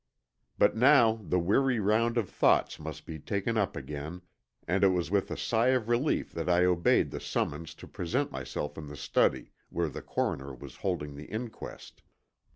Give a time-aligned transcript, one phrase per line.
[0.57, 4.23] But now the weary round of thoughts must be taken up again
[4.67, 8.31] and it was with a sigh of relief that I obeyed the summons to present
[8.31, 12.01] myself in the study where the coroner was holding the inquest.